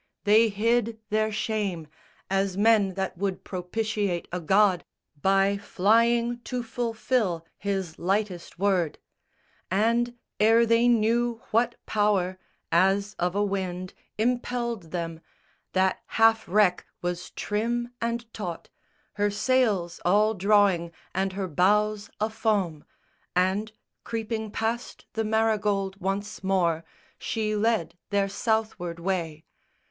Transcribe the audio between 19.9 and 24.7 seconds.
all drawing and her bows afoam; And, creeping